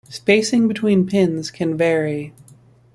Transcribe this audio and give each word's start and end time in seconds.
Spacing 0.09 0.67
between 0.67 1.05
pins 1.05 1.51
can 1.51 1.77
vary. 1.77 2.33